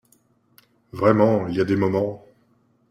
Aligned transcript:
Vraiment, 0.93 1.47
il 1.47 1.55
y 1.57 1.61
a 1.61 1.63
des 1.63 1.75
moments… 1.75 2.25